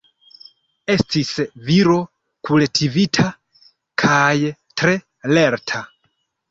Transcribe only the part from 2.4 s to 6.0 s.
kultivita kaj tre lerta.